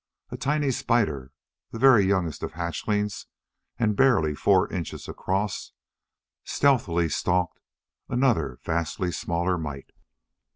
A 0.31 0.35
tiny 0.35 0.71
spider, 0.71 1.31
the 1.69 1.77
very 1.77 2.03
youngest 2.07 2.41
of 2.41 2.53
hatchlings 2.53 3.27
and 3.77 3.95
barely 3.95 4.33
four 4.33 4.67
inches 4.73 5.07
across, 5.07 5.73
stealthily 6.43 7.07
stalked 7.07 7.59
another 8.09 8.57
vastly 8.65 9.11
smaller 9.11 9.59
mite. 9.59 9.91